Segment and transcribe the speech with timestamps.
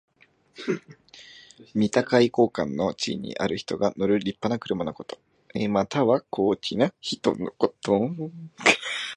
[1.75, 5.19] 身高位高官の地位にある人が乗るりっぱな車のこと。
[5.69, 8.09] または、高貴な人のこと。